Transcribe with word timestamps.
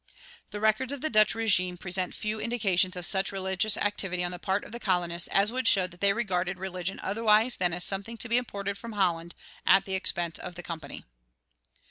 The 0.49 0.59
records 0.59 0.91
of 0.91 1.01
the 1.01 1.11
Dutch 1.11 1.35
régime 1.35 1.79
present 1.79 2.15
few 2.15 2.39
indications 2.41 2.95
of 2.95 3.05
such 3.05 3.31
religious 3.31 3.77
activity 3.77 4.23
on 4.23 4.31
the 4.31 4.39
part 4.39 4.63
of 4.63 4.71
the 4.71 4.79
colonists 4.79 5.27
as 5.31 5.51
would 5.51 5.67
show 5.67 5.85
that 5.85 6.01
they 6.01 6.11
regarded 6.11 6.57
religion 6.57 6.99
otherwise 7.03 7.57
than 7.57 7.71
as 7.71 7.83
something 7.83 8.17
to 8.17 8.27
be 8.27 8.37
imported 8.37 8.79
from 8.79 8.93
Holland 8.93 9.35
at 9.63 9.85
the 9.85 9.93
expense 9.93 10.39
of 10.39 10.55
the 10.55 10.63
Company. 10.63 11.05